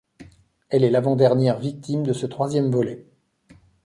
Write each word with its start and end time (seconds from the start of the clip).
Elle 0.69 0.83
est 0.83 0.89
l'avant 0.89 1.15
dernière 1.15 1.59
victime 1.59 2.01
de 2.01 2.11
ce 2.13 2.25
troisième 2.25 2.71
volet. 2.71 3.05